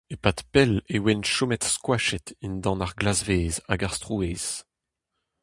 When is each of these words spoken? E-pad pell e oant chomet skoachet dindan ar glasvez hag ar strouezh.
E-pad 0.13 0.39
pell 0.51 0.73
e 0.95 0.97
oant 1.01 1.29
chomet 1.33 1.63
skoachet 1.73 2.27
dindan 2.39 2.83
ar 2.85 2.93
glasvez 2.99 3.55
hag 3.69 3.81
ar 3.87 3.93
strouezh. 3.97 4.49